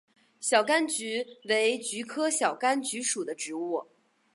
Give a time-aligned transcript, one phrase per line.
[0.39, 3.85] 小甘菊为菊科小甘菊属的植物。